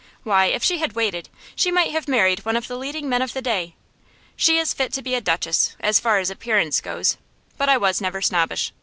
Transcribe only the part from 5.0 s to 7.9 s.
be a duchess, as far as appearance goes; but I